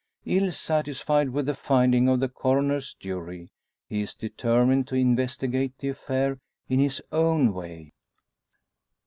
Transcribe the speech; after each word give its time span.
Ill 0.25 0.51
satisfied 0.51 1.29
with 1.29 1.45
the 1.45 1.53
finding 1.53 2.09
of 2.09 2.19
the 2.19 2.27
Coroner's 2.27 2.95
jury, 2.95 3.51
he 3.87 4.01
is 4.01 4.15
determined 4.15 4.87
to 4.87 4.95
investigate 4.95 5.77
the 5.77 5.89
affair 5.89 6.39
in 6.67 6.79
his 6.79 7.03
own 7.11 7.53
way. 7.53 7.93